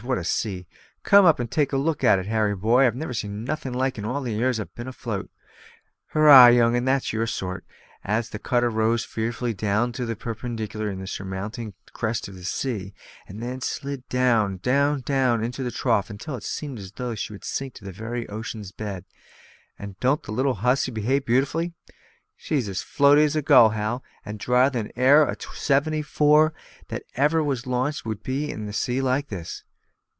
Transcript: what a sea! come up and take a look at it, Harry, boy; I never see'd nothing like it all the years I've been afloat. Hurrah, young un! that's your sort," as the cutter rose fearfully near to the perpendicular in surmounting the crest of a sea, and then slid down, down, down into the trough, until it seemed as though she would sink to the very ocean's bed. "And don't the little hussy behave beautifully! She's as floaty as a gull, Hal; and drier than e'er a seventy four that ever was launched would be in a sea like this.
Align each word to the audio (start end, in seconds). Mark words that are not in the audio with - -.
what 0.03 0.17
a 0.17 0.23
sea! 0.23 0.65
come 1.03 1.25
up 1.25 1.39
and 1.39 1.51
take 1.51 1.71
a 1.71 1.77
look 1.77 2.03
at 2.03 2.17
it, 2.17 2.25
Harry, 2.25 2.55
boy; 2.55 2.87
I 2.87 2.89
never 2.89 3.13
see'd 3.13 3.29
nothing 3.29 3.71
like 3.71 3.99
it 3.99 4.03
all 4.03 4.21
the 4.23 4.33
years 4.33 4.59
I've 4.59 4.73
been 4.73 4.87
afloat. 4.87 5.29
Hurrah, 6.07 6.47
young 6.47 6.75
un! 6.75 6.85
that's 6.85 7.13
your 7.13 7.27
sort," 7.27 7.63
as 8.03 8.29
the 8.31 8.39
cutter 8.39 8.71
rose 8.71 9.05
fearfully 9.05 9.55
near 9.61 9.85
to 9.91 10.07
the 10.07 10.15
perpendicular 10.15 10.89
in 10.89 11.05
surmounting 11.05 11.75
the 11.85 11.91
crest 11.91 12.27
of 12.27 12.35
a 12.35 12.43
sea, 12.43 12.95
and 13.27 13.43
then 13.43 13.61
slid 13.61 14.09
down, 14.09 14.57
down, 14.57 15.01
down 15.01 15.43
into 15.43 15.61
the 15.61 15.69
trough, 15.69 16.09
until 16.09 16.35
it 16.35 16.43
seemed 16.43 16.79
as 16.79 16.93
though 16.93 17.13
she 17.13 17.31
would 17.31 17.45
sink 17.45 17.75
to 17.75 17.85
the 17.85 17.91
very 17.91 18.27
ocean's 18.27 18.71
bed. 18.71 19.05
"And 19.77 19.99
don't 19.99 20.23
the 20.23 20.31
little 20.31 20.55
hussy 20.55 20.89
behave 20.89 21.27
beautifully! 21.27 21.73
She's 22.35 22.67
as 22.67 22.81
floaty 22.81 23.23
as 23.23 23.35
a 23.35 23.43
gull, 23.43 23.69
Hal; 23.69 24.03
and 24.25 24.39
drier 24.39 24.71
than 24.71 24.91
e'er 24.97 25.27
a 25.27 25.35
seventy 25.53 26.01
four 26.01 26.55
that 26.87 27.03
ever 27.13 27.43
was 27.43 27.67
launched 27.67 28.03
would 28.03 28.23
be 28.23 28.49
in 28.49 28.67
a 28.67 28.73
sea 28.73 28.99
like 28.99 29.27
this. 29.27 29.63